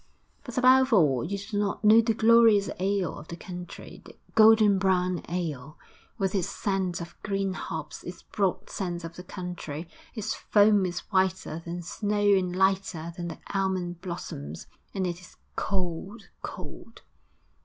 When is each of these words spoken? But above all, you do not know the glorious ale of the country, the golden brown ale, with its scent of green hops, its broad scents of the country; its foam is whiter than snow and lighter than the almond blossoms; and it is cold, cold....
But 0.43 0.57
above 0.57 0.91
all, 0.93 1.23
you 1.23 1.37
do 1.37 1.59
not 1.59 1.83
know 1.83 2.01
the 2.01 2.15
glorious 2.15 2.71
ale 2.79 3.19
of 3.19 3.27
the 3.27 3.35
country, 3.35 4.01
the 4.03 4.15
golden 4.33 4.79
brown 4.79 5.21
ale, 5.29 5.77
with 6.17 6.33
its 6.33 6.49
scent 6.49 7.01
of 7.01 7.15
green 7.21 7.53
hops, 7.53 8.01
its 8.03 8.23
broad 8.23 8.67
scents 8.67 9.03
of 9.03 9.15
the 9.15 9.21
country; 9.21 9.87
its 10.15 10.33
foam 10.33 10.87
is 10.87 11.01
whiter 11.11 11.61
than 11.63 11.83
snow 11.83 12.19
and 12.35 12.55
lighter 12.55 13.13
than 13.15 13.27
the 13.27 13.37
almond 13.53 14.01
blossoms; 14.01 14.65
and 14.91 15.05
it 15.05 15.21
is 15.21 15.35
cold, 15.55 16.29
cold.... 16.41 17.03